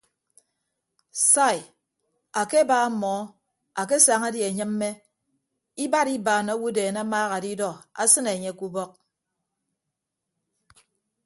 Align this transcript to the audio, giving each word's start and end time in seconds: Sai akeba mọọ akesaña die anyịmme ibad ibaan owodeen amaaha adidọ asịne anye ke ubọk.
Sai 1.31 1.59
akeba 2.41 2.77
mọọ 3.01 3.19
akesaña 3.81 4.29
die 4.35 4.45
anyịmme 4.49 4.89
ibad 5.83 6.07
ibaan 6.17 6.47
owodeen 6.55 6.95
amaaha 7.03 7.33
adidọ 7.37 7.69
asịne 8.01 8.29
anye 8.35 8.51
ke 8.57 8.63
ubọk. 8.69 8.91